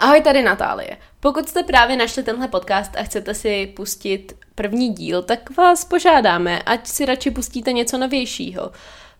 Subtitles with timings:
[0.00, 0.96] Ahoj, tady Natálie.
[1.20, 6.62] Pokud jste právě našli tenhle podcast a chcete si pustit první díl, tak vás požádáme,
[6.62, 8.70] ať si radši pustíte něco novějšího,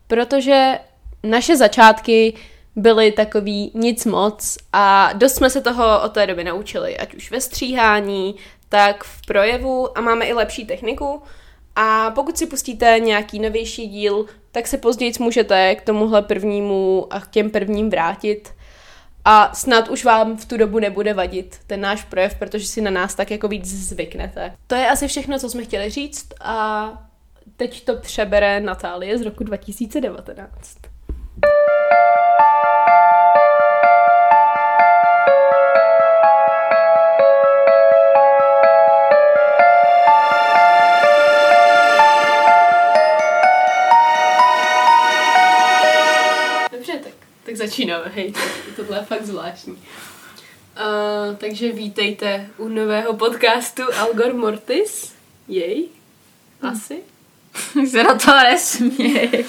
[0.07, 0.79] protože
[1.23, 2.33] naše začátky
[2.75, 7.31] byly takový nic moc a dost jsme se toho od té doby naučili, ať už
[7.31, 8.35] ve stříhání,
[8.69, 11.21] tak v projevu a máme i lepší techniku.
[11.75, 17.19] A pokud si pustíte nějaký novější díl, tak se později můžete k tomuhle prvnímu a
[17.19, 18.53] k těm prvním vrátit
[19.25, 22.91] a snad už vám v tu dobu nebude vadit ten náš projev, protože si na
[22.91, 24.55] nás tak jako víc zvyknete.
[24.67, 26.87] To je asi všechno, co jsme chtěli říct a
[27.57, 30.77] teď to přebere Natálie z roku 2019.
[47.61, 48.39] začínáme, hej, to,
[48.75, 49.73] tohle je fakt zvláštní.
[49.73, 55.13] Uh, takže vítejte u nového podcastu Algor Mortis.
[55.47, 55.87] Jej?
[56.61, 56.99] Asi?
[57.89, 59.45] Se na to nesměj.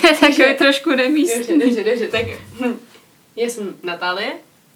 [0.00, 1.58] to je takový trošku nemístný.
[1.58, 2.24] Dobře, dobře, dobře, tak
[2.60, 2.78] hm.
[3.36, 4.32] já jsem Natálie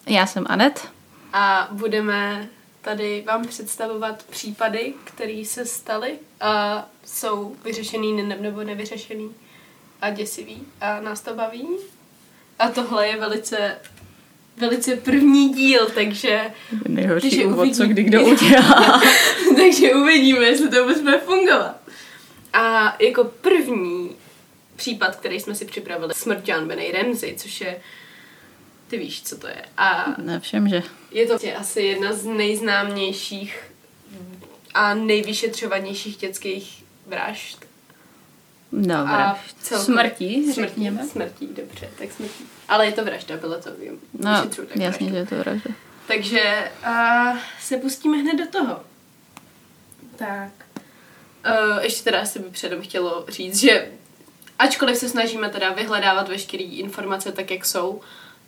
[0.06, 0.89] Já jsem Anet.
[1.33, 2.48] a budeme
[2.83, 9.34] tady vám představovat případy, které se staly a jsou vyřešený ne- nebo nevyřešený
[10.00, 11.67] a děsivý a nás to baví.
[12.61, 13.77] A tohle je velice,
[14.56, 16.50] velice první díl, takže
[16.89, 19.03] Nejhorší Takže úvod, co uvidí- kdy kdo udělá.
[19.56, 21.77] Takže uvidíme, jestli to vůbec bude fungovat.
[22.53, 24.16] A jako první
[24.77, 27.81] případ, který jsme si připravili, smrt John Benet Ramsey, což je,
[28.88, 29.62] ty víš, co to je.
[29.77, 30.83] A Nevšem, že.
[31.11, 33.58] je to asi jedna z nejznámějších
[34.75, 37.64] a nejvyšetřovanějších dětských vražd.
[38.73, 38.97] Dobré.
[38.97, 41.07] A celkově- Smrtí, řekněme.
[41.09, 42.45] Smrtí, dobře, tak smrtí.
[42.69, 44.01] Ale je to vražda, bylo to vím.
[44.12, 45.09] No, tak jasně, vraždu.
[45.09, 45.71] že je to vražda.
[46.07, 48.81] Takže uh, se pustíme hned do toho.
[50.17, 50.53] Tak.
[51.47, 53.89] Uh, ještě teda se by předem chtělo říct, že
[54.59, 58.00] ačkoliv se snažíme teda vyhledávat veškeré informace tak, jak jsou,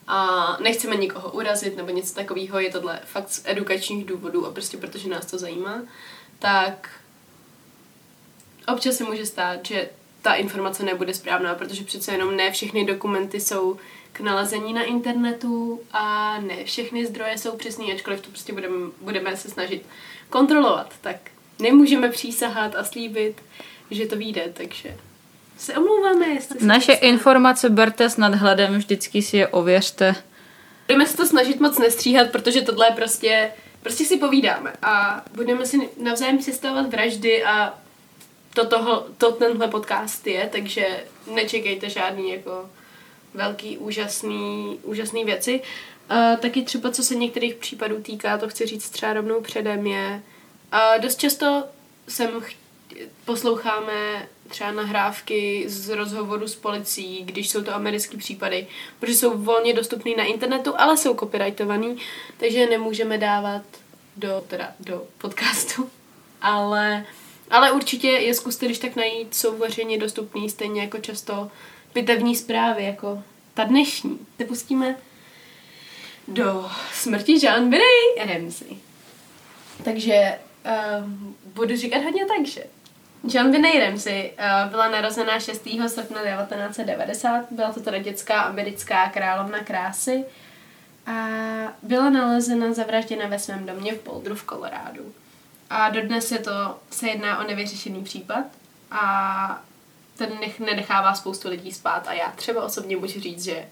[0.07, 4.77] a nechceme nikoho urazit nebo něco takového, je tohle fakt z edukačních důvodů a prostě
[4.77, 5.83] protože nás to zajímá,
[6.39, 6.91] tak
[8.69, 9.89] občas se může stát, že
[10.23, 13.77] ta informace nebude správná, protože přece jenom ne všechny dokumenty jsou
[14.13, 19.37] k nalezení na internetu a ne všechny zdroje jsou přesný, ačkoliv to prostě budeme, budeme
[19.37, 19.87] se snažit
[20.31, 20.95] kontrolovat.
[21.01, 21.17] Tak
[21.59, 23.43] nemůžeme přísahat a slíbit,
[23.91, 24.97] že to vyjde, takže
[25.59, 26.99] se omlouváme, jestli se Naše stane.
[26.99, 30.15] informace berte s nadhledem, vždycky si je ověřte.
[30.87, 33.53] Budeme se to snažit moc nestříhat, protože tohle je prostě,
[33.83, 37.82] prostě si povídáme a budeme si navzájem sestavovat vraždy a
[38.55, 41.05] to, toho, to tenhle podcast je, takže
[41.35, 42.71] nečekejte žádný jako
[43.35, 45.61] velký, úžasný, úžasný věci.
[46.09, 50.23] A taky třeba, co se některých případů týká, to chci říct třeba rovnou předem, je
[50.73, 51.65] a dost často
[52.09, 52.57] jsem ch-
[53.25, 58.67] posloucháme třeba nahrávky z rozhovoru s policií, když jsou to americké případy,
[59.01, 61.97] protože jsou volně dostupné na internetu, ale jsou copyrightovaný,
[62.37, 63.63] takže nemůžeme dávat
[64.17, 65.91] do, teda, do podcastu.
[66.43, 67.07] Ale,
[67.53, 71.51] ale určitě je zkuste, když tak najít, jsou veřejně dostupný, stejně jako často
[71.93, 73.23] pitevní zprávy, jako
[73.55, 74.19] ta dnešní.
[74.41, 74.97] Se pustíme
[76.29, 78.77] do smrti Jean Benet Ramsey.
[79.85, 80.39] Takže
[81.05, 82.65] um, budu říkat hodně takže.
[83.35, 85.69] Jean Benet Ramsey uh, byla narozená 6.
[85.87, 90.25] srpna 1990, byla to teda dětská americká královna krásy
[91.07, 91.13] a
[91.83, 95.15] byla nalezena zavražděna ve svém domě v Boulderu v Kolorádu.
[95.75, 98.45] A dodnes je to, se jedná o nevyřešený případ
[98.91, 99.63] a
[100.17, 103.69] ten nech, nenechává spoustu lidí spát a já třeba osobně můžu říct, že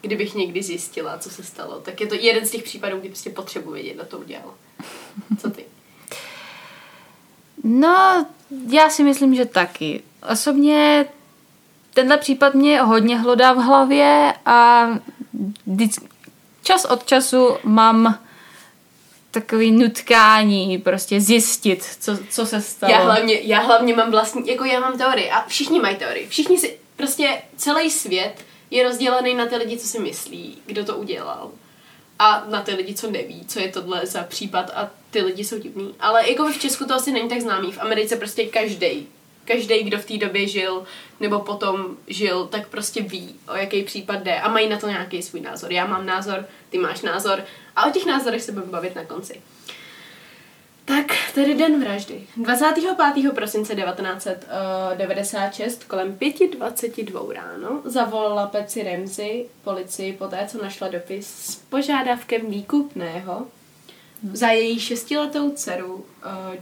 [0.00, 3.30] kdybych někdy zjistila, co se stalo, tak je to jeden z těch případů, kdy prostě
[3.30, 4.54] potřebuji vědět, kdo to udělal.
[5.40, 5.64] Co ty?
[7.64, 8.26] No,
[8.68, 10.02] já si myslím, že taky.
[10.32, 11.06] Osobně
[11.94, 14.88] tenhle případ mě hodně hlodá v hlavě a
[16.62, 18.23] čas od času mám
[19.34, 22.92] takový nutkání prostě zjistit, co, co se stalo.
[22.92, 26.28] Já hlavně, já hlavně mám vlastní, jako já mám teorii a všichni mají teorii.
[26.28, 28.34] Všichni si, prostě celý svět
[28.70, 31.50] je rozdělený na ty lidi, co si myslí, kdo to udělal.
[32.18, 35.58] A na ty lidi, co neví, co je tohle za případ a ty lidi jsou
[35.58, 35.94] divní.
[36.00, 37.72] Ale jako v Česku to asi není tak známý.
[37.72, 39.06] V Americe prostě každý,
[39.44, 40.84] každý, kdo v té době žil
[41.20, 45.22] nebo potom žil, tak prostě ví, o jaký případ jde a mají na to nějaký
[45.22, 45.72] svůj názor.
[45.72, 47.44] Já mám názor, ty máš názor
[47.76, 49.42] a o těch názorech se budeme bavit na konci.
[50.84, 52.26] Tak, tedy den vraždy.
[52.36, 53.32] 25.
[53.34, 62.50] prosince 1996 kolem 5.22 ráno zavolala Peci Ramsey policii poté, co našla dopis s požádavkem
[62.50, 63.46] výkupného
[64.32, 66.02] za její šestiletou dceru uh,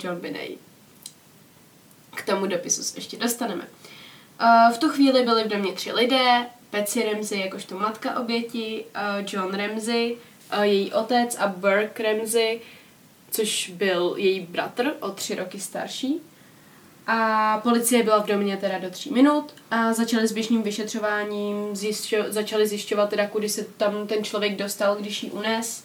[0.05, 0.57] John Binney.
[2.15, 3.63] K tomu dopisu se ještě dostaneme.
[3.63, 3.69] Uh,
[4.75, 9.47] v tu chvíli byli v domě tři lidé, Patsy Ramsey jakožto matka oběti, uh, John
[9.47, 9.53] uh,
[10.63, 12.61] její otec a Burke Ramsey,
[13.31, 16.21] což byl její bratr o tři roky starší.
[17.07, 22.17] A policie byla v domě teda do tří minut a začali s běžným vyšetřováním, zjišťo,
[22.29, 25.85] začali zjišťovat teda, kudy se tam ten člověk dostal, když ji unes,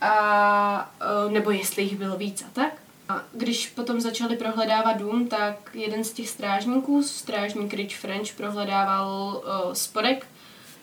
[0.00, 0.92] a,
[1.28, 2.72] nebo jestli jich bylo víc a tak.
[3.08, 9.42] A když potom začali prohledávat dům, tak jeden z těch strážníků, strážník Rich French, prohledával
[9.66, 10.26] uh, spodek.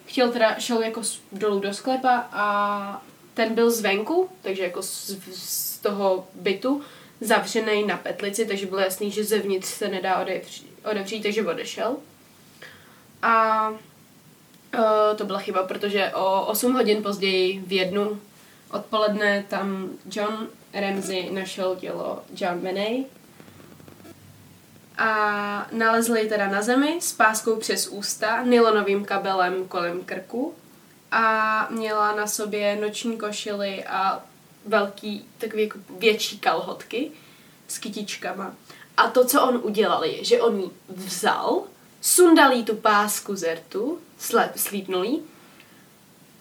[0.05, 1.01] Chtěl teda, šel jako
[1.31, 3.01] dolů do sklepa a
[3.39, 6.81] ten byl zvenku, takže jako z, z toho bytu,
[7.21, 11.97] zavřený na petlici, takže bylo jasný, že zevnitř se nedá odevřít, odevřít takže odešel.
[13.21, 13.77] A uh,
[15.15, 18.21] to byla chyba, protože o 8 hodin později v jednu
[18.71, 23.03] odpoledne tam John Ramsey našel tělo John Benay
[24.97, 30.53] a nalezli teda na zemi s páskou přes ústa, nylonovým kabelem kolem krku
[31.11, 34.23] a měla na sobě noční košily a
[34.65, 37.11] velký, takový jako větší kalhotky
[37.67, 38.55] s kytičkama.
[38.97, 41.63] A to, co on udělal, je, že on ji vzal,
[42.01, 45.21] sundal jí tu pásku z rtu, slep, slípnul jí,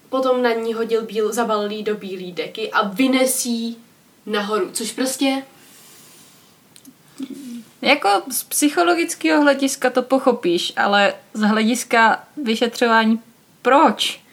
[0.09, 3.79] potom na ní hodil bíl, zabalil jí do bílé deky a vynesí
[4.27, 5.43] nahoru, což prostě...
[7.83, 13.23] Jako z psychologického hlediska to pochopíš, ale z hlediska vyšetřování
[13.63, 14.28] proč?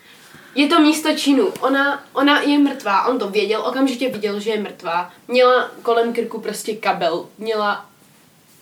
[0.55, 1.47] Je to místo činu.
[1.59, 5.11] Ona, ona je mrtvá, on to věděl, okamžitě viděl, že je mrtvá.
[5.27, 7.85] Měla kolem krku prostě kabel, měla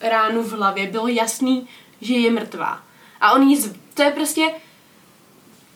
[0.02, 1.68] ránu v hlavě, bylo jasný,
[2.02, 2.84] že je mrtvá.
[3.22, 3.74] A on jí, z...
[3.94, 4.42] to je prostě,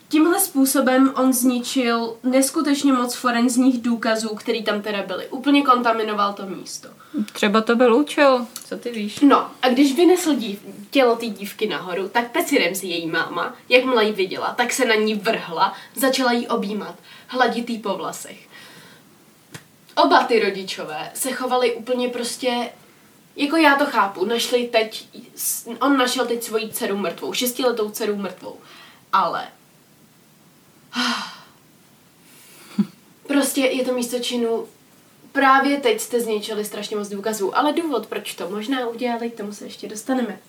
[0.09, 5.27] Tímhle způsobem on zničil neskutečně moc forenzních důkazů, který tam teda byly.
[5.27, 6.89] Úplně kontaminoval to místo.
[7.33, 9.19] Třeba to byl účel, co ty víš?
[9.19, 10.59] No, a když vynesl dív,
[10.91, 14.95] tělo té dívky nahoru, tak Peci Ramsey, její máma, jakmile ji viděla, tak se na
[14.95, 16.95] ní vrhla, začala jí objímat,
[17.27, 18.47] hladit jí po vlasech.
[19.95, 22.69] Oba ty rodičové se chovali úplně prostě
[23.35, 25.07] jako já to chápu, našli teď,
[25.79, 28.55] on našel teď svoji dceru mrtvou, šestiletou dceru mrtvou,
[29.13, 29.47] ale
[33.27, 34.67] Prostě je to místo činu.
[35.31, 39.53] Právě teď jste zničili strašně moc důkazů, ale důvod, proč to možná udělali, k tomu
[39.53, 40.39] se ještě dostaneme.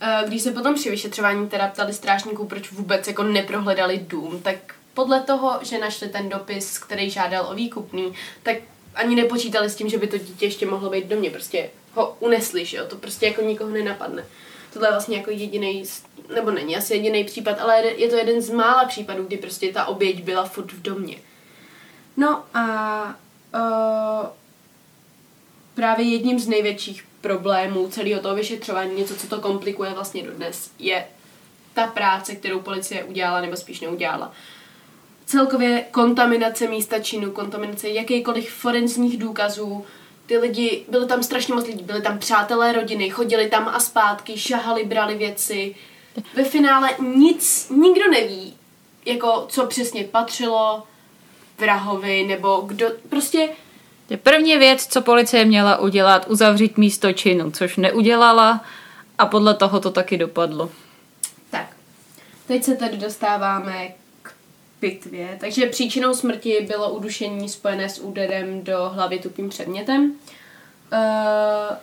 [0.00, 4.56] Eh, když se potom při vyšetřování teda ptali strážníků, proč vůbec jako neprohledali dům, tak
[4.94, 8.56] podle toho, že našli ten dopis, který žádal o výkupný, tak
[8.94, 11.30] ani nepočítali s tím, že by to dítě ještě mohlo být domě.
[11.30, 12.84] Prostě ho unesli, že jo?
[12.86, 14.24] To prostě jako nikoho nenapadne.
[14.72, 15.84] Tohle je vlastně jako jediný,
[16.34, 19.86] nebo není asi jediný případ, ale je to jeden z mála případů, kdy prostě ta
[19.86, 21.16] oběť byla furt v domě.
[22.16, 23.04] No a
[23.54, 24.26] uh,
[25.74, 31.06] právě jedním z největších problémů celého toho vyšetřování, něco, co to komplikuje vlastně dodnes, je
[31.74, 34.32] ta práce, kterou policie udělala, nebo spíš neudělala.
[35.26, 39.84] Celkově kontaminace místa činu, kontaminace jakýkoliv forenzních důkazů,
[40.26, 44.38] ty lidi, byly tam strašně moc lidí, byly tam přátelé rodiny, chodili tam a zpátky,
[44.38, 45.74] šahali, brali věci.
[46.34, 48.56] Ve finále nic, nikdo neví,
[49.04, 50.82] jako co přesně patřilo
[51.58, 53.48] vrahovi, nebo kdo, prostě...
[54.22, 58.64] První věc, co policie měla udělat, uzavřít místo činu, což neudělala
[59.18, 60.70] a podle toho to taky dopadlo.
[61.50, 61.66] Tak,
[62.46, 63.88] teď se tedy dostáváme
[64.80, 65.36] pitvě.
[65.40, 70.12] Takže příčinou smrti bylo udušení spojené s úderem do hlavy tupým předmětem.
[70.92, 71.76] Uh,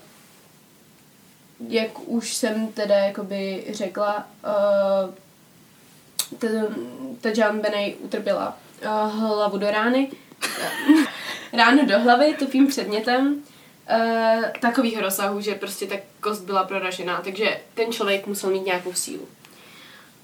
[1.68, 5.14] jak už jsem teda jakoby řekla, uh,
[7.22, 10.12] ta John Benej utrpěla uh, hlavu do rány,
[11.54, 17.62] ránu do hlavy tupým předmětem, uh, takových rozsahů, že prostě ta kost byla proražená, takže
[17.74, 19.28] ten člověk musel mít nějakou sílu.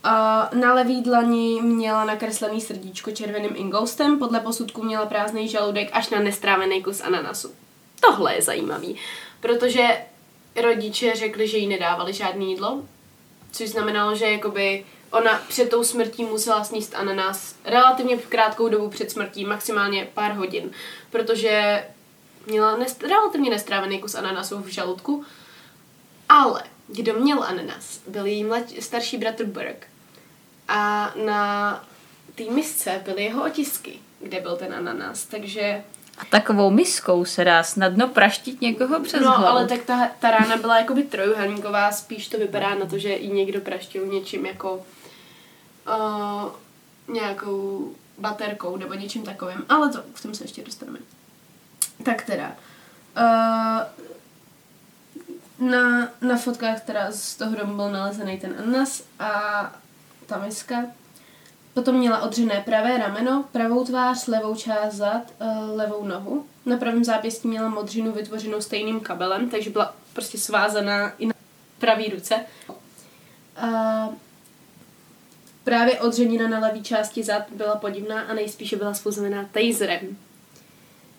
[0.05, 6.09] Uh, na levý dlani měla nakreslený srdíčko červeným ingoustem, podle posudku měla prázdný žaludek až
[6.09, 7.53] na nestrávený kus ananasu.
[7.99, 8.95] Tohle je zajímavý,
[9.39, 9.87] protože
[10.61, 12.81] rodiče řekli, že jí nedávali žádné jídlo,
[13.51, 18.89] což znamenalo, že jakoby ona před tou smrtí musela sníst ananas relativně v krátkou dobu
[18.89, 20.71] před smrtí, maximálně pár hodin,
[21.11, 21.83] protože
[22.45, 25.25] měla nest- relativně nestrávený kus ananasu v žaludku,
[26.29, 29.87] ale kdo měl ananas, byl její mladší, starší bratr Burke.
[30.67, 31.85] A na
[32.35, 35.83] té misce byly jeho otisky, kde byl ten ananas, takže...
[36.19, 39.45] A takovou miskou se dá snadno praštit někoho přes no, hlavu.
[39.45, 43.27] ale tak ta, ta rána byla jakoby trojuhelníková, spíš to vypadá na to, že ji
[43.27, 44.85] někdo praštil něčím jako
[45.87, 46.51] uh,
[47.15, 49.65] nějakou baterkou nebo něčím takovým.
[49.69, 50.99] Ale to, k tomu se ještě dostaneme.
[52.03, 52.55] Tak teda.
[53.17, 54.09] Uh,
[55.69, 59.31] na, na fotkách teda z toho domu byl nalezený ten ananas a
[60.25, 60.75] ta miska.
[61.79, 66.45] Potom měla odřené pravé rameno, pravou tvář, levou část zad, uh, levou nohu.
[66.65, 71.33] Na pravém zápěstí měla modřinu vytvořenou stejným kabelem, takže byla prostě svázaná i na
[71.77, 72.45] pravé ruce.
[73.63, 74.13] Uh,
[75.63, 80.17] právě odřenina na levé části zad byla podivná a nejspíše byla způsobená taserem.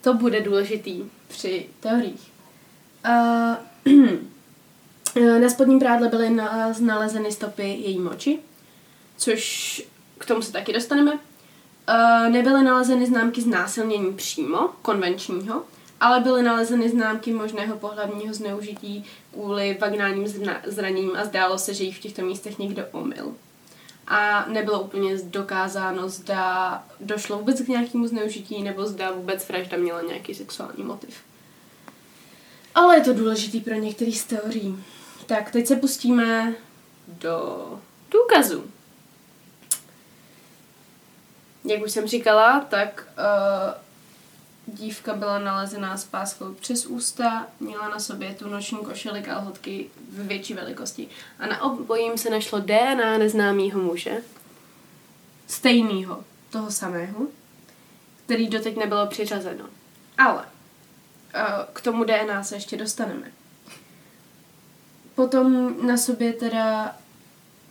[0.01, 2.33] To bude důležitý při teoriích.
[3.87, 4.03] Uh,
[5.41, 6.31] na spodním prádle byly
[6.81, 8.39] nalezeny stopy její moči,
[9.17, 9.83] což
[10.21, 11.13] k tomu se taky dostaneme.
[11.13, 15.63] Uh, nebyly nalezeny známky znásilnění přímo, konvenčního,
[16.01, 20.29] ale byly nalezeny známky možného pohlavního zneužití kvůli vaginálním
[20.67, 23.35] zraněním a zdálo se, že jich v těchto místech někdo omyl.
[24.07, 30.03] A nebylo úplně dokázáno, zda došlo vůbec k nějakému zneužití, nebo zda vůbec vražda měla
[30.03, 31.15] nějaký sexuální motiv.
[32.75, 34.85] Ale je to důležitý pro některý z teorií.
[35.27, 36.55] Tak, teď se pustíme
[37.09, 37.67] do
[38.11, 38.65] důkazů.
[41.65, 47.99] Jak už jsem říkala, tak uh, dívka byla nalezená s páskou přes ústa, měla na
[47.99, 51.09] sobě tu noční košili kalhotky v větší velikosti.
[51.39, 54.17] A na obojím se našlo DNA neznámého muže,
[55.47, 57.27] stejného, toho samého,
[58.25, 59.65] který doteď nebylo přiřazeno.
[60.19, 60.45] Ale uh,
[61.73, 63.33] k tomu DNA se ještě dostaneme.
[65.15, 66.97] Potom na sobě teda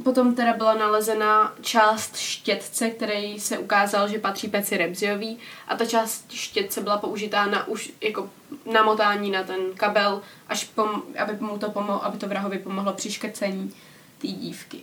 [0.03, 5.38] Potom teda byla nalezena část štětce, který se ukázal, že patří peci Rebziový
[5.68, 8.29] a ta část štětce byla použitá na už jako
[8.74, 13.12] namotání na ten kabel, až pom, aby mu to pomohlo, aby to vrahovi pomohlo při
[13.12, 13.74] škrcení
[14.22, 14.79] té dívky.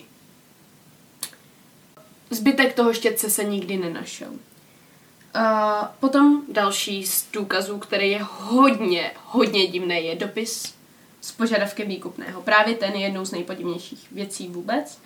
[2.29, 4.29] Zbytek toho štětce se nikdy nenašel.
[4.29, 10.73] Uh, potom další z důkazů, který je hodně, hodně divný, je dopis
[11.21, 12.41] s požadavkem výkupného.
[12.41, 15.01] Právě ten je jednou z nejpodivnějších věcí vůbec.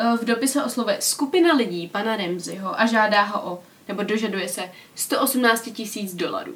[0.00, 4.70] Eh, v dopise oslovuje skupina lidí pana Remziho a žádá ho o, nebo dožaduje se
[4.94, 6.54] 118 tisíc dolarů.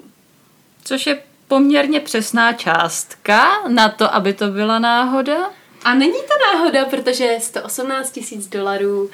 [0.85, 5.51] Což je poměrně přesná částka na to, aby to byla náhoda.
[5.85, 9.11] A není to náhoda, protože 118 tisíc dolarů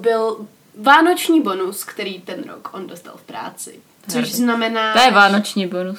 [0.00, 0.46] byl
[0.78, 3.80] vánoční bonus, který ten rok on dostal v práci.
[4.08, 4.92] Což znamená...
[4.92, 5.98] To je vánoční bonus.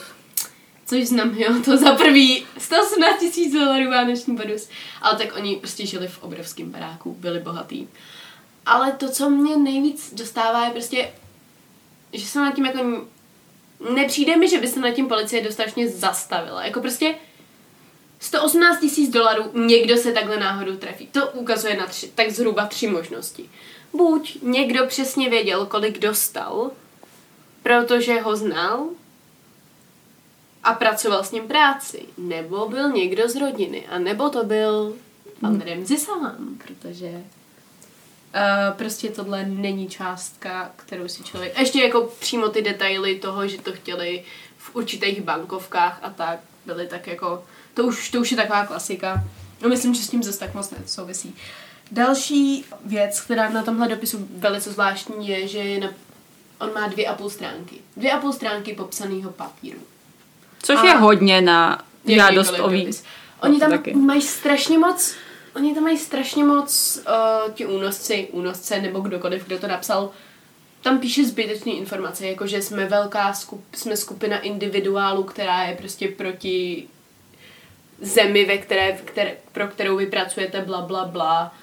[0.88, 4.70] Což znamená, jo, to za prvý 118 tisíc dolarů vánoční bonus.
[5.02, 7.88] Ale tak oni prostě žili v obrovském baráku, byli bohatý.
[8.66, 11.14] Ale to, co mě nejvíc dostává, je prostě,
[12.14, 13.08] že se nad tím jako...
[13.96, 16.66] Nepřijde mi, že by se nad tím policie dostatečně zastavila.
[16.66, 17.16] Jako prostě
[18.20, 21.08] 118 tisíc dolarů někdo se takhle náhodou trefí.
[21.08, 23.50] To ukazuje na tři, tak zhruba tři možnosti.
[23.94, 26.72] Buď někdo přesně věděl, kolik dostal,
[27.64, 28.90] protože ho znal,
[30.64, 34.94] a pracoval s ním práci, nebo byl někdo z rodiny, a nebo to byl
[35.42, 35.62] pan hmm.
[35.62, 41.60] Remzi sám, protože uh, prostě tohle není částka, kterou si člověk...
[41.60, 44.24] Ještě jako přímo ty detaily toho, že to chtěli
[44.58, 47.44] v určitých bankovkách a tak, byly tak jako...
[47.74, 49.24] To už, to už je taková klasika.
[49.62, 51.36] No myslím, že s tím zase tak moc nesouvisí.
[51.92, 55.90] Další věc, která na tomhle dopisu velice zvláštní, je, že je na,
[56.60, 57.76] on má dvě a půl stránky.
[57.98, 59.80] Dvě a půl stránky popsaného papíru.
[60.64, 63.04] Což a je hodně na žádost o víc.
[63.42, 63.94] Oni tam taky.
[63.94, 65.16] mají strašně moc
[65.58, 70.10] Oni tam mají strašně moc uh, ti únosci, únosce nebo kdokoliv, kdo to napsal,
[70.82, 76.08] tam píše zbytečné informace, jako že jsme velká skup, jsme skupina individuálů, která je prostě
[76.08, 76.88] proti
[78.02, 81.56] zemi, ve které, které, pro kterou vy pracujete, bla, bla, bla.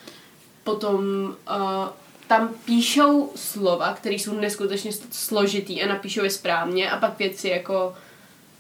[0.65, 1.89] Potom uh,
[2.27, 7.95] tam píšou slova, které jsou neskutečně složitý a napíšou je správně a pak věci jako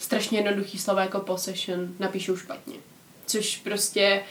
[0.05, 2.75] strašně jednoduchý slova jako possession napíšou špatně.
[3.27, 4.23] Což prostě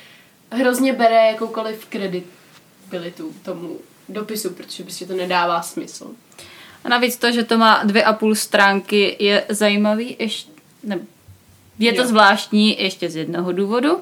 [0.52, 3.78] hrozně bere jakoukoliv kredibilitu tomu
[4.10, 6.12] dopisu, protože prostě to nedává smysl.
[6.84, 10.52] A navíc to, že to má dvě a půl stránky, je zajímavý, ještě,
[10.84, 11.00] ne,
[11.80, 12.08] je to jo.
[12.08, 14.02] zvláštní ještě z jednoho důvodu.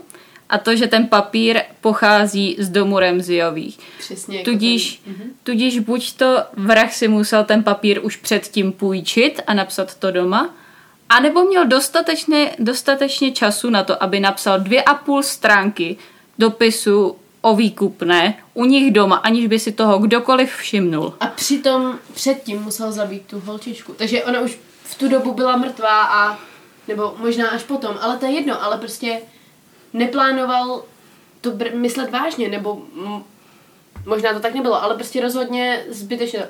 [0.50, 3.80] A to, že ten papír pochází z domu Remziových.
[4.00, 4.38] Přesně.
[4.38, 5.14] Jako tudíž, ten...
[5.14, 5.32] Mhm.
[5.44, 10.56] tudíž buď to vrah si musel ten papír už předtím půjčit a napsat to doma,
[11.12, 15.98] a nebo měl dostatečně, dostatečně času na to, aby napsal dvě a půl stránky
[16.40, 21.14] dopisu o výkupné u nich doma, aniž by si toho kdokoliv všimnul.
[21.20, 23.94] A přitom předtím musel zabít tu holčičku.
[23.94, 26.40] Takže ona už v tu dobu byla mrtvá a
[26.88, 29.22] nebo možná až potom, ale to je jedno, ale prostě
[29.94, 30.84] neplánoval
[31.42, 33.24] to br- myslet vážně, nebo m-
[34.06, 36.46] možná to tak nebylo, ale prostě rozhodně zbytečně to.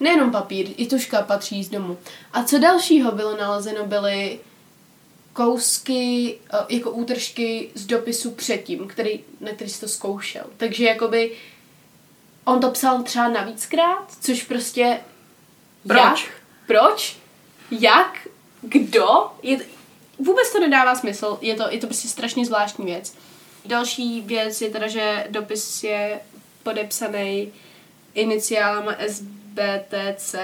[0.00, 1.98] Nejenom papír, i tuška patří z domu.
[2.32, 4.40] A co dalšího bylo nalezeno, byly
[5.32, 10.44] kousky, eh, jako útržky z dopisu předtím, který, na který to zkoušel.
[10.56, 11.36] Takže jakoby
[12.44, 15.00] on to psal třeba navíckrát, což prostě...
[15.86, 15.98] Proč?
[15.98, 16.18] Jak?
[16.66, 17.16] Proč?
[17.70, 18.28] Jak?
[18.60, 19.06] Kdo?
[19.42, 19.58] Je,
[20.18, 23.14] vůbec to nedává smysl, je to, je to prostě strašně zvláštní věc.
[23.64, 26.20] Další věc je teda, že dopis je
[26.62, 27.52] podepsaný
[28.14, 28.92] iniciálama
[29.50, 30.34] SBTC,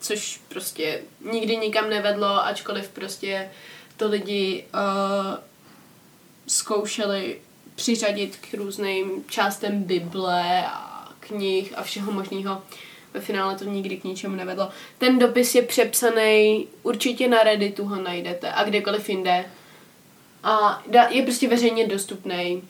[0.00, 1.00] což prostě
[1.32, 3.50] nikdy nikam nevedlo, ačkoliv prostě
[3.96, 5.38] to lidi uh,
[6.46, 7.40] zkoušeli
[7.74, 12.62] přiřadit k různým částem Bible a knih a všeho možného.
[13.14, 14.68] Ve finále to nikdy k ničemu nevedlo.
[14.98, 19.44] Ten dopis je přepsaný, určitě na Redditu ho najdete a kdekoliv jinde.
[20.42, 22.62] A je prostě veřejně dostupný.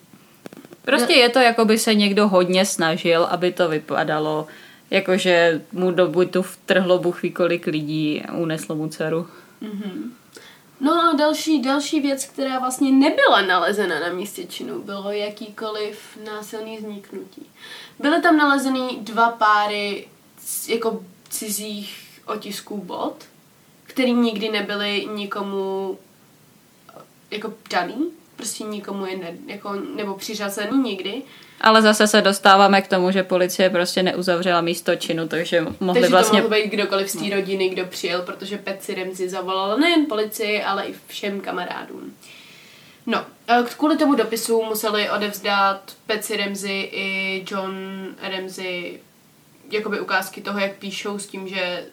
[0.84, 4.46] Prostě je to, jako by se někdo hodně snažil, aby to vypadalo,
[4.94, 9.28] jakože mu do bytu vtrhlo Bůh ví kolik lidí a uneslo mu dceru.
[10.80, 16.78] No a další, další věc, která vlastně nebyla nalezena na místě činu, bylo jakýkoliv násilný
[16.78, 17.46] zniknutí.
[17.98, 20.08] Byly tam nalezeny dva páry
[20.68, 23.24] jako cizích otisků bot,
[23.84, 25.98] který nikdy nebyly nikomu
[27.30, 31.22] jako daný, prostě nikomu je ne, jako, nebo přiřazený nikdy.
[31.60, 36.14] Ale zase se dostáváme k tomu, že policie prostě neuzavřela místo činu, takže mohli Takže
[36.14, 36.42] vlastně...
[36.42, 40.62] to mohl být kdokoliv z té rodiny, kdo přijel, protože Patsy Ramsey zavolala nejen policii,
[40.62, 42.14] ale i všem kamarádům.
[43.06, 47.74] No, eh, kvůli tomu dopisu museli odevzdat Patsy Ramsey i John
[48.22, 49.00] Ramsey
[49.70, 51.84] jakoby ukázky toho, jak píšou s tím, že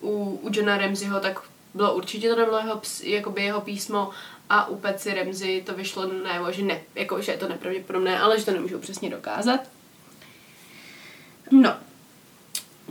[0.00, 1.40] u, u Johna Ramseyho tak
[1.74, 4.10] bylo určitě to nebylo jeho, jakoby jeho písmo
[4.48, 8.38] a u Patsy Ramsey to vyšlo najevo, že ne, jako, že je to nepravděpodobné, ale
[8.38, 9.60] že to nemůžou přesně dokázat.
[11.50, 11.76] No,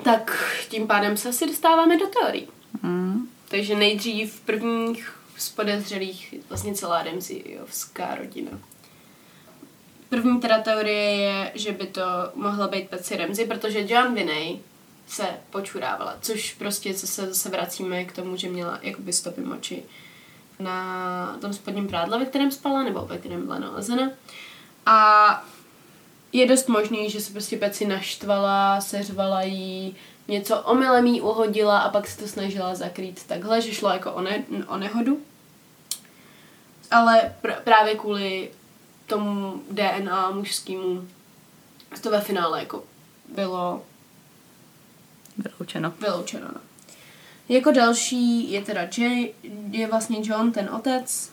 [0.03, 2.47] tak tím pádem se asi dostáváme do teorií.
[2.81, 3.29] Mm.
[3.49, 8.51] Takže nejdřív prvních z podezřelých vlastně celá Ramseyovská rodina.
[10.09, 12.01] První teda teorie je, že by to
[12.35, 14.59] mohla být Patsy Ramsey, protože John Vinney
[15.07, 19.83] se počurávala, což prostě zase, zase vracíme k tomu, že měla jakoby stopy moči
[20.59, 24.09] na tom spodním prádle, ve kterém spala, nebo ve kterém byla nalezena.
[24.85, 25.45] A
[26.33, 29.95] je dost možný, že se prostě Peci naštvala, seřvala jí,
[30.27, 34.21] něco omylem jí uhodila a pak se to snažila zakrýt takhle, že šlo jako o,
[34.21, 35.19] ne, o nehodu.
[36.91, 38.51] Ale pr- právě kvůli
[39.05, 41.07] tomu DNA mužskému
[42.01, 42.83] to ve finále jako
[43.35, 43.81] bylo
[45.37, 45.93] Vyloučeno.
[45.99, 46.47] vyloučeno.
[46.53, 46.61] No.
[47.49, 49.33] Jako další je teda Jay,
[49.71, 51.31] je vlastně John, ten otec.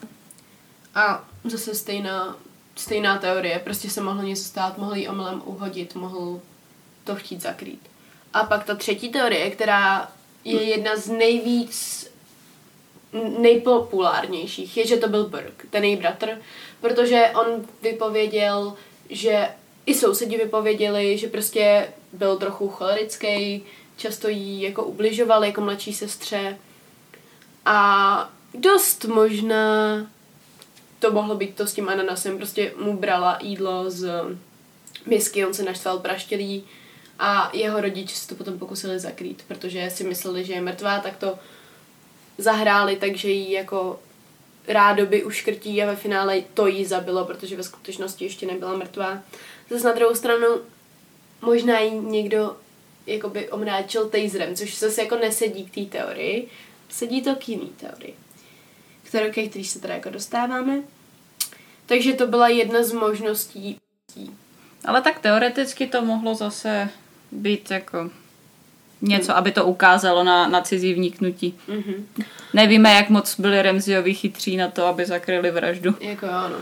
[0.95, 2.37] A zase stejná,
[2.75, 3.59] stejná teorie.
[3.59, 6.41] Prostě se mohlo něco stát, mohl jí omylem uhodit, mohl
[7.03, 7.89] to chtít zakrýt.
[8.33, 10.11] A pak ta třetí teorie, která
[10.43, 12.07] je jedna z nejvíc
[13.39, 16.41] nejpopulárnějších, je, že to byl Burke, ten její bratr,
[16.81, 18.73] protože on vypověděl,
[19.09, 19.49] že
[19.85, 23.63] i sousedi vypověděli, že prostě byl trochu cholerický,
[23.97, 26.57] často jí jako ubližoval jako mladší sestře
[27.65, 29.57] a dost možná
[30.99, 34.11] to mohlo být to s tím ananasem, prostě mu brala jídlo z
[35.05, 36.63] misky, on se naštval praštělí
[37.19, 41.17] a jeho rodiče se to potom pokusili zakrýt, protože si mysleli, že je mrtvá, tak
[41.17, 41.39] to
[42.37, 43.99] zahráli, takže jí jako
[44.67, 49.21] rádoby uškrtí a ve finále to jí zabilo, protože ve skutečnosti ještě nebyla mrtvá.
[49.69, 50.47] Zase na druhou stranu
[51.41, 52.55] možná jí někdo
[53.07, 56.47] jakoby omráčil taserem, což zase jako nesedí k té teorii,
[56.89, 58.15] sedí to k jiný teorii,
[59.03, 60.81] kterou, ke který se teda jako dostáváme.
[61.85, 63.77] Takže to byla jedna z možností.
[64.85, 66.89] Ale tak teoreticky to mohlo zase
[67.31, 68.09] být jako
[69.01, 71.59] něco, aby to ukázalo na, na cizí vniknutí.
[71.67, 72.07] Mhm.
[72.53, 75.95] Nevíme, jak moc byli Remziovi chytří na to, aby zakryli vraždu.
[75.99, 76.57] Jako jo, no.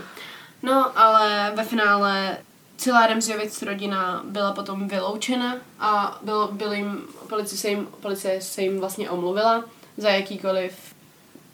[0.62, 2.38] No, ale ve finále
[2.82, 8.62] celá Remziovic rodina byla potom vyloučena a bylo, byl jim, policie se jim, policie se
[8.62, 9.64] jim vlastně omluvila
[9.96, 10.94] za jakýkoliv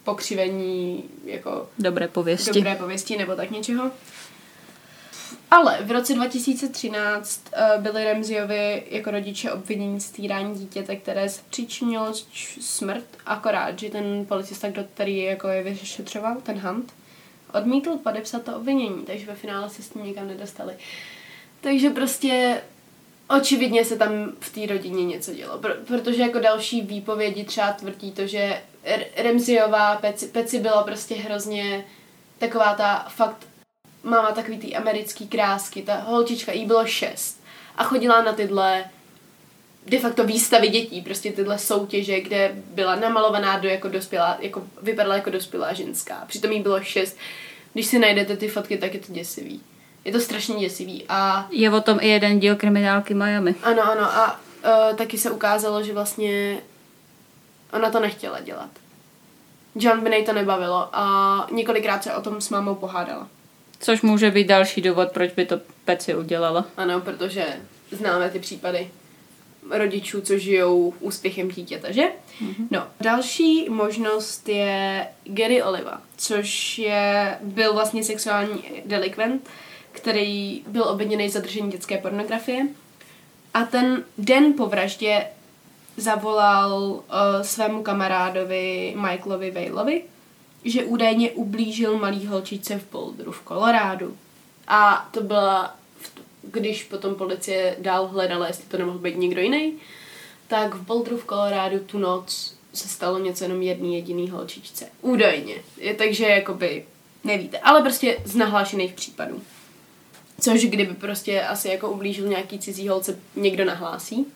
[0.05, 2.53] pokřivení jako Dobré pověsti.
[2.53, 3.91] dobré pověsti nebo tak něčeho.
[5.51, 7.43] Ale v roce 2013
[7.77, 13.79] uh, byli Remziovi jako rodiče obvinění z týrání dítěte, které se přičinilo č- smrt, akorát,
[13.79, 16.93] že ten policista, kdo který jako je vyšetřoval, ten Hunt,
[17.55, 20.75] odmítl podepsat to obvinění, takže ve finále se s tím nikam nedostali.
[21.61, 22.63] Takže prostě
[23.29, 28.13] očividně se tam v té rodině něco dělo, Pr- protože jako další výpovědi třeba tvrdí
[28.13, 31.85] to, že R- Remziová Peci, Peci byla prostě hrozně
[32.39, 33.47] taková ta fakt
[34.03, 37.45] máma takový ty americký krásky, ta holčička, jí bylo šest
[37.77, 38.85] a chodila na tyhle
[39.87, 45.15] de facto výstavy dětí, prostě tyhle soutěže, kde byla namalovaná do jako dospělá, jako vypadala
[45.15, 46.25] jako dospělá ženská.
[46.27, 47.17] Přitom jí bylo šest.
[47.73, 49.61] Když si najdete ty fotky, tak je to děsivý.
[50.09, 51.05] Je to strašně děsivý.
[51.09, 53.55] A Je o tom i jeden díl kriminálky Miami.
[53.63, 54.03] ano, ano.
[54.03, 54.41] A
[54.91, 56.59] uh, taky se ukázalo, že vlastně
[57.73, 58.71] ona to nechtěla dělat.
[59.75, 63.29] John Binney to nebavilo a několikrát se o tom s mámou pohádala.
[63.81, 66.65] Což může být další důvod, proč by to Peci udělala.
[66.77, 67.47] Ano, protože
[67.91, 68.91] známe ty případy
[69.71, 72.03] rodičů, co žijou úspěchem dítěte, že?
[72.43, 72.67] Mm-hmm.
[72.71, 79.49] No, další možnost je Gary Oliva, což je, byl vlastně sexuální delikvent,
[79.99, 82.67] který byl obviněný za držení dětské pornografie.
[83.55, 85.27] A ten den po vraždě
[85.97, 87.03] zavolal uh,
[87.43, 90.03] svému kamarádovi Michaelovi Vailovi,
[90.65, 94.17] že údajně ublížil malý holčičce v Boulderu v Kolorádu.
[94.69, 95.77] A to byla,
[96.43, 99.79] když potom policie dál hledala, jestli to nemohl být někdo jiný,
[100.49, 104.89] tak v Boulderu v Kolorádu tu noc se stalo něco jenom jedný jediný holčičce.
[105.03, 105.55] Údajně.
[105.77, 106.85] Je, takže jakoby
[107.25, 107.59] nevíte.
[107.59, 109.43] Ale prostě z nahlášených případů.
[110.41, 114.27] Což kdyby prostě asi jako ublížil nějaký cizí holce, někdo nahlásí.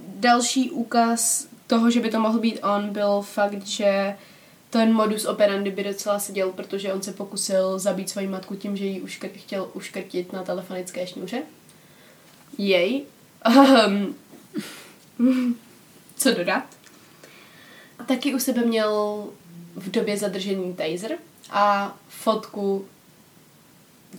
[0.00, 4.16] Další úkaz toho, že by to mohl být on, byl fakt, že
[4.70, 8.84] ten modus operandi by docela seděl, protože on se pokusil zabít svoji matku tím, že
[8.84, 11.42] ji uškr- chtěl uškrtit na telefonické šňůře.
[12.58, 13.04] Jej.
[16.16, 16.64] Co dodat?
[18.06, 19.24] Taky u sebe měl
[19.74, 21.18] v době zadržení taser
[21.50, 22.86] a fotku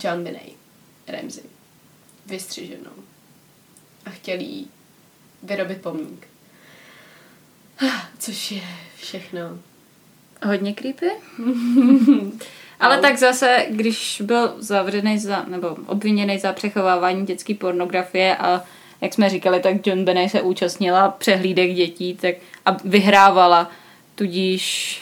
[0.03, 0.51] John Binney,
[1.07, 1.43] Ramsey,
[2.25, 3.03] vystřiženou.
[4.05, 4.67] A chtěl jí
[5.43, 6.27] vyrobit pomník.
[8.19, 8.61] Což je
[8.97, 9.41] všechno.
[10.45, 11.09] Hodně creepy.
[12.79, 18.63] Ale tak zase, když byl zavřený za, nebo obviněný za přechovávání dětské pornografie a
[19.01, 23.71] jak jsme říkali, tak John Benet se účastnila přehlídek dětí tak a vyhrávala,
[24.15, 25.01] tudíž,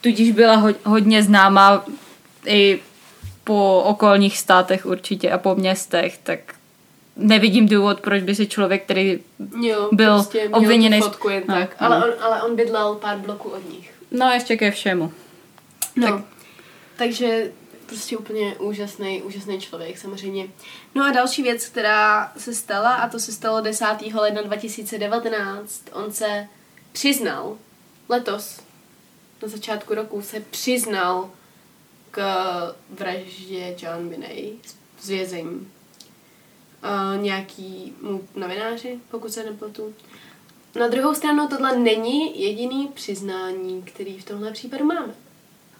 [0.00, 1.84] tudíž byla ho, hodně známá
[2.46, 2.80] i
[3.46, 6.38] po okolních státech určitě a po městech, tak
[7.16, 9.20] nevidím důvod, proč by si člověk, který
[9.60, 11.80] Jo, Byl prostě tu fotku jen no, tak.
[11.80, 11.86] no.
[11.86, 13.94] Ale, on, ale on bydlel pár bloků od nich.
[14.10, 15.12] no ještě ke všemu.
[15.96, 16.24] No, tak.
[16.96, 17.52] takže
[17.86, 20.48] prostě úplně úžasný, úžasný člověk samozřejmě.
[20.94, 23.84] No a další věc, která se stala, a to se stalo 10.
[24.14, 26.46] ledna 2019, on se
[26.92, 27.56] přiznal
[28.08, 28.60] letos,
[29.42, 31.30] na začátku roku se přiznal
[32.16, 34.52] k vraždě John Binney
[35.00, 35.68] z vězení.
[36.84, 39.94] Uh, nějaký mu novináři, pokud se nepletu.
[40.78, 45.14] Na druhou stranu tohle není jediný přiznání, který v tomhle případu máme.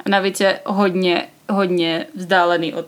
[0.05, 2.87] A navíc je hodně, hodně vzdálený od,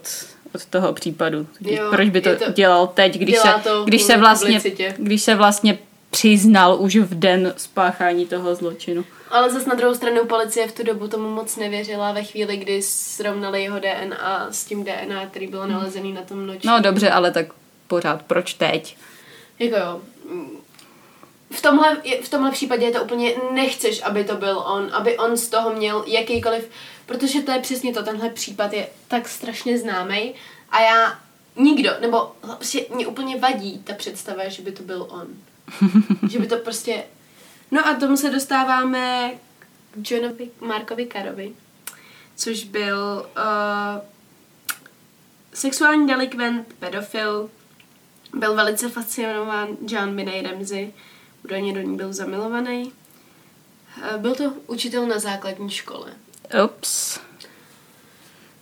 [0.55, 1.47] od toho případu.
[1.61, 4.95] Jo, Proč by to, to- dělal teď, když se, to když, se vlastně, publicitě.
[4.99, 5.79] když se vlastně
[6.11, 9.05] přiznal už v den spáchání toho zločinu.
[9.31, 12.83] Ale zase na druhou stranu policie v tu dobu tomu moc nevěřila ve chvíli, kdy
[12.83, 16.73] srovnali jeho DNA s tím DNA, který bylo nalezený na tom nočním.
[16.73, 17.47] No dobře, ale tak
[17.87, 18.97] pořád, proč teď?
[19.59, 20.01] Jako jo.
[21.51, 25.37] V tomhle, v tomhle případě je to úplně nechceš, aby to byl on, aby on
[25.37, 26.71] z toho měl jakýkoliv,
[27.07, 30.35] protože to je přesně to, tenhle případ je tak strašně známý
[30.71, 31.19] a já
[31.57, 35.27] nikdo, nebo prostě mě úplně vadí ta představa, že by to byl on.
[36.31, 37.05] že by to prostě...
[37.71, 39.33] No a tomu se dostáváme
[39.91, 41.53] k Johnovi Markovi Karovi,
[42.37, 44.03] což byl uh,
[45.55, 47.51] sexuální delikvent, pedofil,
[48.35, 50.93] byl velice fascinován John Binney Ramsey,
[51.45, 52.93] údajně do ní byl zamilovaný.
[54.03, 56.13] Eh, Byl to učitel na základní škole.
[56.65, 57.21] Ups.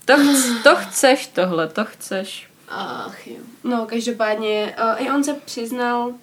[0.05, 2.51] To, chc, to chceš tohle, to chceš.
[2.69, 3.37] Ach jo.
[3.65, 6.15] No, každopádně uh, i on se přiznal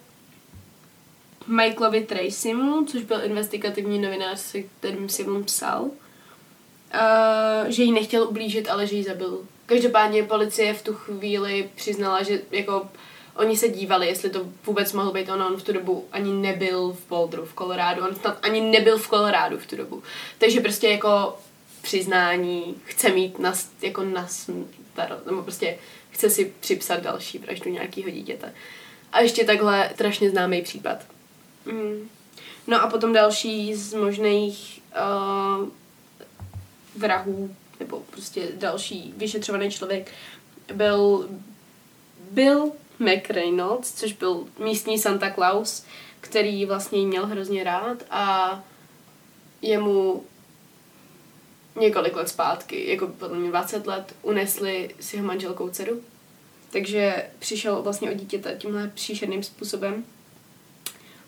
[1.48, 5.92] Michaelovi Tracymu, což byl investigativní novinář, se kterým si on psal, uh,
[7.68, 9.46] že jí nechtěl ublížit, ale že ji zabil.
[9.66, 12.90] Každopádně policie v tu chvíli přiznala, že jako
[13.36, 16.92] oni se dívali, jestli to vůbec mohl být on, on v tu dobu ani nebyl
[16.92, 20.04] v Boulderu, v Kolorádu, on snad ani nebyl v Kolorádu v tu dobu.
[20.38, 21.38] Takže prostě jako
[21.82, 24.28] přiznání chce mít na, jako na
[25.26, 25.78] nebo prostě
[26.10, 28.54] chce si připsat další vraždu nějakého dítěte.
[29.12, 31.13] A ještě takhle strašně známý případ.
[31.66, 32.10] Mm.
[32.68, 34.82] No a potom další z možných
[35.62, 35.68] uh,
[36.96, 40.12] vrahů, nebo prostě další vyšetřovaný člověk,
[40.74, 41.30] byl
[42.32, 45.86] Bill McReynolds, což byl místní Santa Claus,
[46.22, 48.64] který vlastně jí měl hrozně rád a
[49.62, 50.24] jemu
[51.76, 56.02] několik let zpátky, jako podle mě 20 let, unesli s jeho manželkou dceru.
[56.72, 60.06] Takže přišel vlastně o dítěte tímhle příšerným způsobem.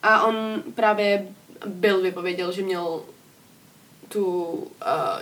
[0.05, 1.27] A on právě
[1.65, 3.03] byl vypověděl, že měl
[4.09, 4.67] tu uh,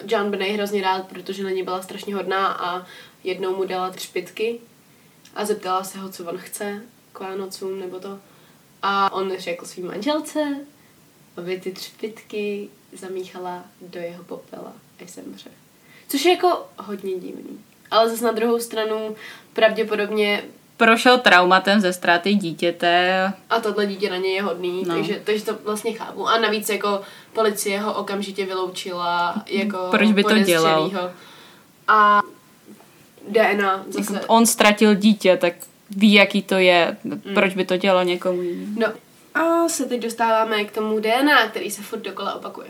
[0.05, 2.85] John Benet hrozně rád, protože na ní byla strašně hodná a
[3.23, 4.59] jednou mu dala třpitky
[5.35, 6.81] a zeptala se ho, co on chce
[7.13, 8.19] k Vánocům nebo to.
[8.81, 10.57] A on řekl svým manželce,
[11.37, 15.49] aby ty třpitky zamíchala do jeho popela a zemře.
[16.07, 17.59] Což je jako hodně divný.
[17.91, 19.15] Ale zase na druhou stranu
[19.53, 20.43] pravděpodobně
[20.77, 23.33] Prošel traumatem ze ztráty dítěte.
[23.49, 24.95] a tohle dítě na něj je hodný, No.
[24.95, 26.27] takže, takže to vlastně chápu.
[26.27, 27.01] A navíc jako
[27.33, 30.91] policie ho okamžitě vyloučila jako Proč by to dělal?
[31.87, 32.21] A
[33.27, 34.13] DNA zase...
[34.13, 35.53] Jako on ztratil dítě, tak
[35.89, 36.97] ví, jaký to je.
[37.33, 38.79] Proč by to dělal někomu jinému?
[38.79, 38.87] No
[39.41, 42.67] a se teď dostáváme k tomu DNA, který se furt dokola opakuje.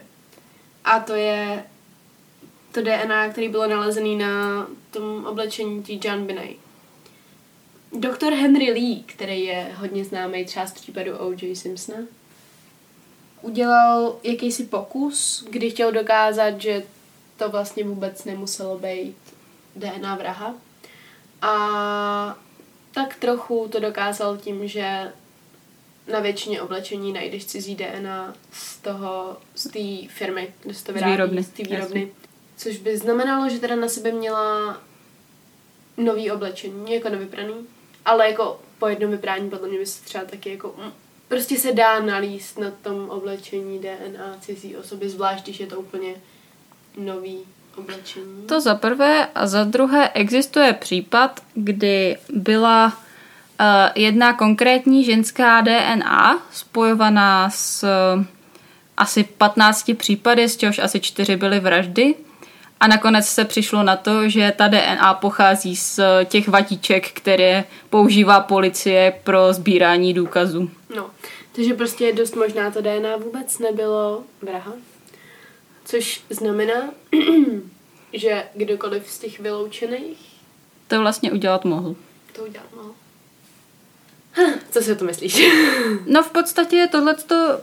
[0.86, 1.64] A to je
[2.72, 6.63] to DNA, který bylo nalezený na tom oblečení tí John Binet.
[8.00, 11.56] Doktor Henry Lee, který je hodně známý třeba z případu O.J.
[11.56, 11.98] Simpsona,
[13.42, 16.84] udělal jakýsi pokus, kdy chtěl dokázat, že
[17.38, 19.18] to vlastně vůbec nemuselo být
[19.76, 20.56] DNA vraha.
[21.42, 22.38] A
[22.92, 25.12] tak trochu to dokázal tím, že
[26.12, 30.96] na většině oblečení najdeš cizí DNA z toho, z té firmy, kde se to Z
[30.96, 32.12] vyrábí, výrobny, z té výrobny.
[32.58, 34.78] Což by znamenalo, že teda na sebe měla
[35.98, 37.54] nový oblečení, jako nevypraný.
[38.06, 40.76] Ale jako po jednom vyprání podle mě by se třeba taky jako...
[40.78, 40.92] mm,
[41.28, 46.16] Prostě se dá nalíst na tom oblečení DNA cizí osoby, zvlášť když je to úplně
[46.98, 47.40] nový
[47.78, 48.44] oblečení.
[48.48, 52.96] To za prvé a za druhé existuje případ, kdy byla uh,
[53.96, 58.26] jedna konkrétní ženská DNA spojovaná s uh,
[58.98, 62.16] asi 15 případy, z čehož asi 4 byly vraždy.
[62.84, 67.64] A nakonec se přišlo na to, že ta DNA pochází z eh, těch vatíček, které
[67.90, 70.72] používá policie pro sbírání důkazů.
[70.96, 71.10] No,
[71.52, 74.74] takže prostě dost možná to DNA vůbec nebylo vraha.
[75.86, 76.74] Což znamená,
[78.14, 80.18] že kdokoliv z těch vyloučených
[80.88, 81.96] To vlastně udělat mohl.
[82.34, 82.94] to udělat mohl.
[84.72, 85.42] Co si o to myslíš?
[86.06, 87.62] No v podstatě je tohleto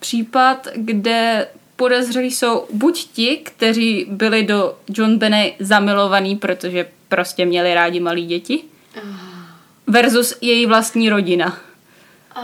[0.00, 7.74] případ, kde podezřelí jsou buď ti, kteří byli do John Benny zamilovaní, protože prostě měli
[7.74, 8.64] rádi malí děti,
[9.86, 11.58] versus její vlastní rodina.
[12.34, 12.42] A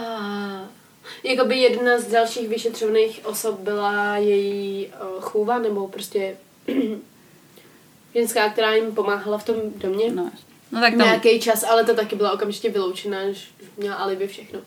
[1.24, 4.88] jakoby jedna z dalších vyšetřovaných osob byla její
[5.20, 6.36] chůva, nebo prostě
[8.14, 10.12] ženská, která jim pomáhala v tom domě.
[10.12, 10.30] No,
[10.72, 13.40] no tak tam, nějaký čas, ale to taky byla okamžitě vyloučena, že
[13.76, 14.60] měla alibi všechno.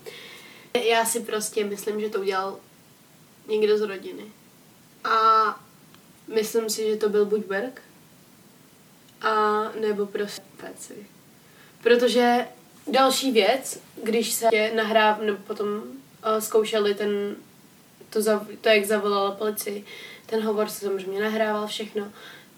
[0.89, 2.58] Já si prostě myslím, že to udělal
[3.47, 4.23] někdo z rodiny.
[5.05, 5.59] A
[6.33, 7.81] myslím si, že to byl buď Berg,
[9.21, 11.07] a nebo prostě Peci.
[11.83, 12.47] Protože
[12.87, 17.35] další věc, když se nahráv, nebo potom uh, zkoušeli ten,
[18.09, 19.85] to, za, to, jak zavolala policii,
[20.25, 22.11] ten hovor se samozřejmě nahrával všechno.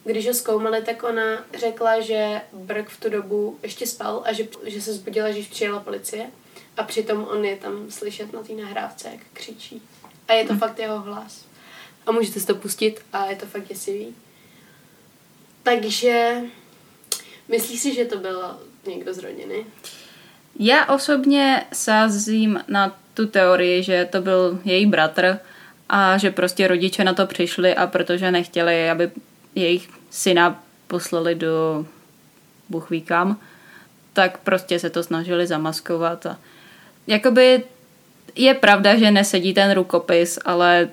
[0.04, 4.48] Když ho zkoumali, tak ona řekla, že Brk v tu dobu ještě spal a že,
[4.64, 6.32] že se zbudila, když přijela policie.
[6.78, 9.82] A přitom on je tam slyšet na té nahrávce, jak křičí.
[10.28, 11.47] A je to fakt jeho hlas.
[12.08, 14.16] A můžete si to pustit a je to fakt děsivý.
[15.64, 16.36] Takže
[17.48, 19.66] myslíš si, že to byl někdo z rodiny?
[20.60, 25.40] Já osobně sázím na tu teorii, že to byl její bratr
[25.90, 29.12] a že prostě rodiče na to přišli a protože nechtěli, aby
[29.56, 31.86] jejich syna poslali do
[32.70, 33.40] Bůh ví kam,
[34.14, 36.26] tak prostě se to snažili zamaskovat.
[36.26, 36.40] A
[37.08, 37.64] jakoby
[38.36, 40.90] je pravda, že nesedí ten rukopis, ale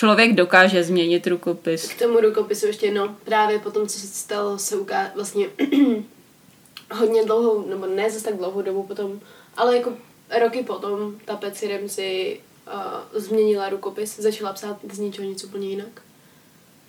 [0.00, 1.92] člověk dokáže změnit rukopis.
[1.92, 5.48] K tomu rukopisu ještě, no, právě po tom, co se stalo, se uká vlastně
[6.94, 9.20] hodně dlouhou, nebo ne zase tak dlouhou dobu potom,
[9.56, 9.92] ale jako
[10.40, 16.02] roky potom ta Patsy Ramsey uh, změnila rukopis, začala psát z ničeho nic úplně jinak.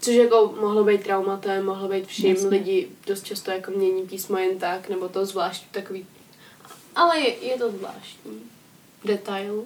[0.01, 2.49] Což jako mohlo být traumatem, mohlo být vším, Jasně.
[2.49, 6.05] lidi dost často jako mění písmo jen tak, nebo to zvlášť takový,
[6.95, 8.41] ale je, je to zvláštní
[9.05, 9.65] detail.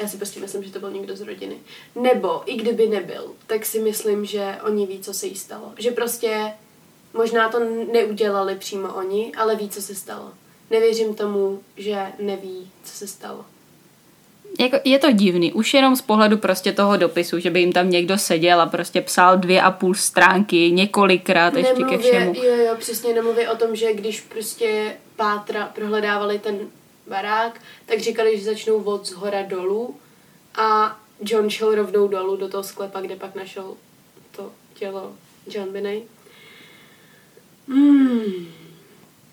[0.00, 1.56] Já si prostě myslím, že to byl někdo z rodiny.
[1.94, 5.72] Nebo i kdyby nebyl, tak si myslím, že oni ví, co se jí stalo.
[5.78, 6.52] Že prostě
[7.14, 7.60] možná to
[7.92, 10.32] neudělali přímo oni, ale ví, co se stalo.
[10.70, 13.44] Nevěřím tomu, že neví, co se stalo.
[14.60, 17.90] jako, je to divný, už jenom z pohledu prostě toho dopisu, že by jim tam
[17.90, 22.34] někdo seděl a prostě psal dvě a půl stránky několikrát ještě Nemluvě, ke všemu.
[22.34, 26.58] Jo, jo, přesně nemluvě o tom, že když prostě pátra prohledávali ten
[27.08, 29.96] barák, tak říkali, že začnou od zhora dolů
[30.54, 33.76] a John šel rovnou dolů do toho sklepa, kde pak našel
[34.30, 35.16] to tělo
[35.46, 36.02] John Binney.
[37.68, 38.52] Hmm.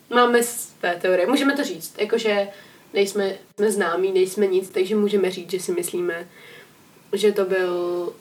[0.09, 1.27] Máme své teorie.
[1.27, 2.47] Můžeme to říct, jakože
[2.93, 6.27] nejsme jsme známí, nejsme nic, takže můžeme říct, že si myslíme,
[7.13, 8.13] že to byl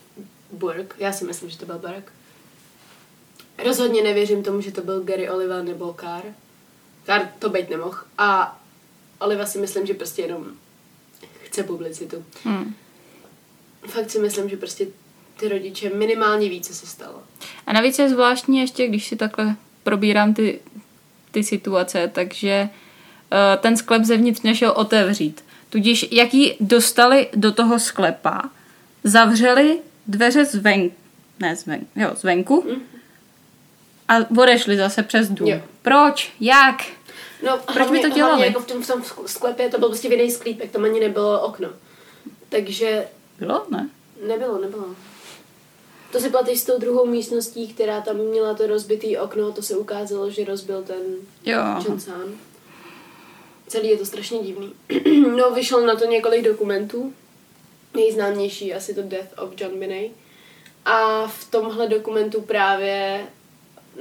[0.53, 0.97] Burke.
[0.99, 2.12] Já si myslím, že to byl Burke.
[3.65, 6.35] Rozhodně nevěřím tomu, že to byl Gary Oliva nebo Carr.
[7.07, 7.99] Carr to být nemohl.
[8.19, 8.62] A
[9.22, 10.46] Oliva si myslím, že prostě jenom
[11.42, 12.24] chce publicitu.
[12.44, 12.74] Hmm.
[13.87, 14.87] Fakt si myslím, že prostě
[15.37, 17.22] ty rodiče minimálně ví, co se stalo.
[17.66, 20.61] A navíc je zvláštní ještě, když si takhle probírám ty,
[21.30, 25.44] ty situace, takže uh, ten sklep zevnitř nešel otevřít.
[25.70, 28.42] Tudíž jak ji dostali do toho sklepa,
[29.04, 30.96] zavřeli dveře zvenku,
[31.40, 32.66] ne zvenku, jo, zvenku
[34.08, 35.48] a odešli zase přes dům.
[35.48, 35.61] Jo.
[35.82, 36.32] Proč?
[36.40, 36.82] Jak?
[37.42, 38.20] No, Proč by to dělali?
[38.20, 41.40] Hlavně jako v tom, v tom sklepě to byl prostě jiný sklípek, tam ani nebylo
[41.40, 41.68] okno.
[42.48, 43.66] Takže Bylo?
[43.70, 43.90] Ne?
[44.26, 44.87] nebylo, nebylo.
[46.12, 49.76] To si platí s tou druhou místností, která tam měla to rozbitý okno, to se
[49.76, 51.02] ukázalo, že rozbil ten
[51.44, 51.61] Jo.
[51.88, 52.38] John sám.
[53.66, 54.74] Celý je to strašně divný.
[55.37, 57.12] no, vyšlo na to několik dokumentů.
[57.94, 60.11] Nejznámější asi to Death of John Binney.
[60.85, 63.26] A v tomhle dokumentu právě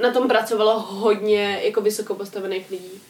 [0.02, 3.02] na tom pracovalo hodně jako vysoko postavených lidí.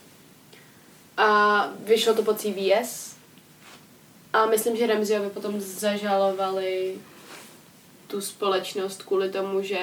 [1.21, 3.15] A vyšlo to po CBS.
[4.33, 6.95] A myslím, že Ramseyovi potom zažalovali
[8.07, 9.79] tu společnost kvůli tomu, že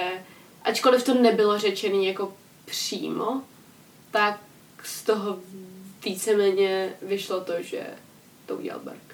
[0.64, 2.32] ačkoliv to nebylo řečený jako
[2.64, 3.42] přímo,
[4.10, 4.40] tak
[4.84, 5.38] z toho
[6.04, 7.86] víceméně vyšlo to, že
[8.46, 9.08] to udělal Berg.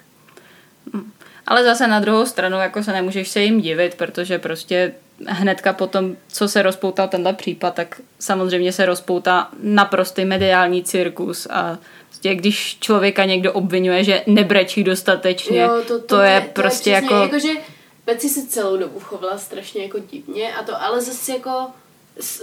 [1.47, 4.93] Ale zase na druhou stranu jako se nemůžeš se jim divit, protože prostě
[5.27, 11.77] hnedka potom, co se rozpoutal tenhle případ, tak samozřejmě se rozpoutá naprostý mediální cirkus a
[12.25, 17.01] prostě když člověka někdo obvinuje, že nebrečí dostatečně, to, to, to je to prostě je
[17.01, 17.35] přesně, jako...
[17.35, 17.39] jako...
[17.39, 17.61] že
[18.05, 21.67] Betsy se celou dobu chovala strašně jako divně a to, ale zase jako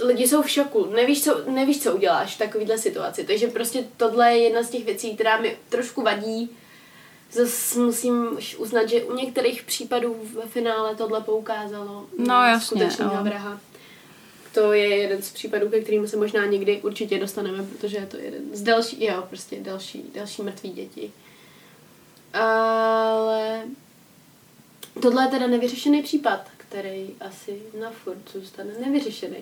[0.03, 4.31] lidi jsou v šoku, nevíš co, nevíš, co uděláš v takovéhle situaci, takže prostě tohle
[4.31, 6.49] je jedna z těch věcí, která mi trošku vadí.
[7.31, 13.23] Zase musím uznat, že u některých případů ve finále tohle poukázalo No, jasně, skutečného jo.
[13.23, 13.59] vraha.
[14.53, 18.17] To je jeden z případů, ke kterým se možná někdy určitě dostaneme, protože je to
[18.17, 21.11] jeden z další, jo, prostě další, další mrtvý děti.
[22.33, 23.61] Ale
[25.01, 29.37] tohle je teda nevyřešený případ, který asi na furt zůstane nevyřešený.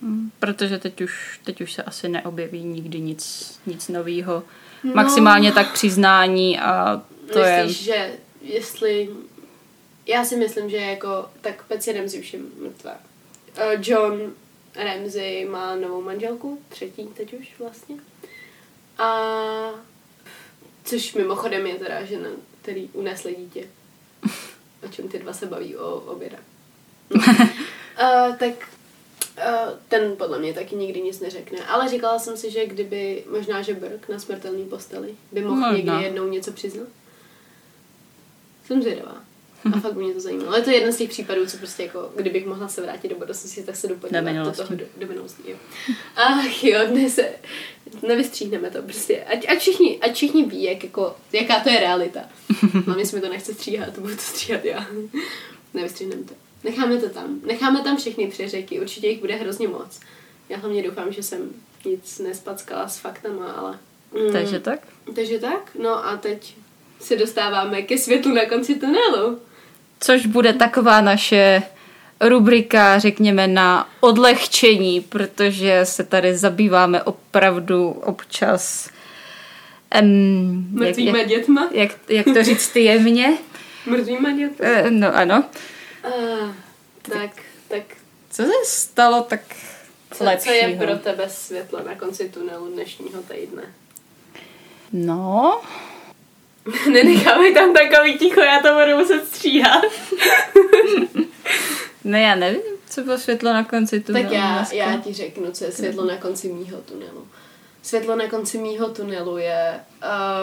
[0.00, 4.42] Mm, Protože teď už, teď už se asi neobjeví nikdy nic, nic novýho.
[4.84, 4.92] No.
[4.94, 7.02] Maximálně tak přiznání a
[7.32, 7.64] to je...
[7.64, 9.10] Myslíš, že jestli...
[10.06, 11.30] Já si myslím, že jako...
[11.40, 12.96] Tak Ramsey už je mrtvá.
[13.58, 14.32] Uh, John
[14.76, 17.96] Ramsey má novou manželku, třetí teď už vlastně.
[18.98, 19.10] A
[20.84, 22.28] což mimochodem je teda žena,
[22.62, 23.68] který unesl dítě.
[24.84, 26.38] O čem ty dva se baví o oběda.
[27.10, 27.20] No.
[28.28, 28.52] uh, tak
[29.38, 31.66] uh, ten podle mě taky nikdy nic neřekne.
[31.66, 35.72] Ale říkala jsem si, že kdyby možná, že Burke na smrtelný posteli by mohl Možná.
[35.76, 36.88] někdy jednou něco přiznat.
[38.66, 39.24] Jsem zvědavá.
[39.72, 40.48] A fakt mě to zajímalo.
[40.48, 43.14] Ale to je jeden z těch případů, co prostě jako, kdybych mohla se vrátit do
[43.14, 45.42] budoucnosti, tak se jdu podívat Do toho, do, do minulosti.
[45.46, 45.56] Jo.
[46.16, 47.30] Ach jo, dnes se,
[48.08, 49.24] nevystříhneme to prostě.
[49.24, 52.20] Ať, ať, všichni, ať všichni ví, jak, jako, jaká to je realita.
[52.86, 54.86] Hlavně se mi to nechce stříhat, budu to stříhat já.
[55.74, 56.34] Nevystříhneme to.
[56.64, 57.40] Necháme to tam.
[57.46, 60.00] Necháme tam všechny přeřeky, určitě jich bude hrozně moc.
[60.48, 61.50] Já hlavně doufám, že jsem
[61.84, 63.78] nic nespackala s faktama, ale...
[64.14, 64.80] Mm, Takže tak?
[65.14, 66.56] takže tak, no a teď
[67.00, 69.40] se dostáváme ke světlu na konci tunelu.
[70.00, 71.62] Což bude taková naše
[72.20, 78.90] rubrika, řekněme, na odlehčení, protože se tady zabýváme opravdu občas
[80.02, 81.68] um, Mrtvýma jak, dětma.
[81.72, 83.38] jak, jak to říct ty jemně?
[83.86, 84.66] Mrtvýma dětma.
[84.68, 85.44] Eh, No ano.
[86.06, 86.48] Uh,
[87.02, 87.30] tak,
[87.68, 87.82] tak
[88.30, 89.40] Co se stalo tak
[90.10, 90.54] co, co lepšího?
[90.54, 93.62] je pro tebe světlo na konci tunelu dnešního týdne?
[94.92, 95.60] No,
[96.92, 99.84] Nenecháme tam takový ticho, já to budu muset stříhat.
[102.04, 104.76] ne, já nevím, co bylo světlo na konci tunelu tak já, dneska.
[104.76, 107.28] já ti řeknu, co je světlo na konci mýho tunelu.
[107.82, 109.80] Světlo na konci mýho tunelu je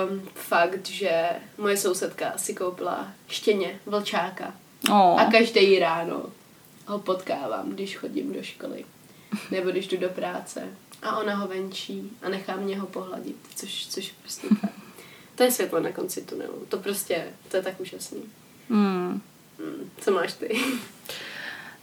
[0.09, 1.26] um, fakt, že
[1.57, 4.53] moje sousedka si koupila štěně, vlčáka.
[4.89, 5.21] Oh.
[5.21, 6.26] A každý ráno
[6.86, 8.86] ho potkávám, když chodím do školy.
[9.51, 10.67] Nebo když jdu do práce.
[11.01, 14.47] A ona ho venčí a nechá mě ho pohladit, což, což je prostě.
[15.36, 16.65] To je světlo na konci tunelu.
[16.69, 18.21] To prostě, to je tak úžasný.
[18.69, 19.21] Hmm.
[19.59, 20.59] Hmm, co máš ty?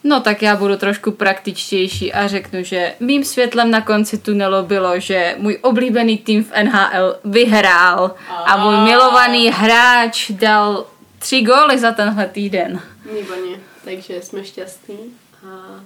[0.05, 5.01] No tak já budu trošku praktičtější a řeknu, že mým světlem na konci tunelu bylo,
[5.01, 10.86] že můj oblíbený tým v NHL vyhrál a můj milovaný hráč dal
[11.18, 12.80] tři góly za tenhle týden.
[13.12, 14.98] Výborně, takže jsme šťastní.
[15.46, 15.80] A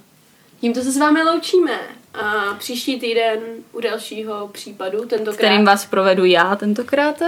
[0.61, 1.81] tímto se s vámi loučíme.
[2.15, 3.39] A příští týden
[3.73, 5.37] u dalšího případu, tentokrát...
[5.37, 7.23] Kterým vás provedu já tentokrát.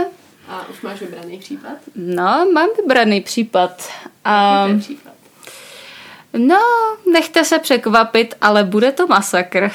[0.48, 1.76] A už máš vybraný případ?
[1.94, 3.88] No, mám vybraný případ.
[4.24, 4.66] A...
[4.80, 5.12] případ?
[6.32, 6.60] No,
[7.12, 9.70] nechte se překvapit, ale bude to masakr.